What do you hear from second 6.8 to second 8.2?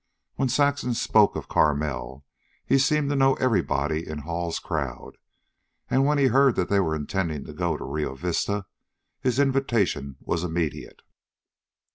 intending to go to Rio